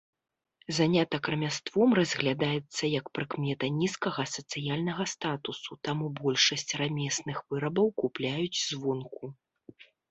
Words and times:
Занятак 0.77 1.27
рамяством 1.33 1.89
разглядаецца 1.99 2.83
як 2.99 3.05
прыкмета 3.17 3.65
нізкага 3.81 4.21
сацыяльнага 4.35 5.03
статусу, 5.15 5.71
таму 5.91 6.05
большасць 6.23 6.71
рамесных 6.83 7.37
вырабаў 7.53 7.87
купляюць 8.05 8.59
звонку. 8.69 9.35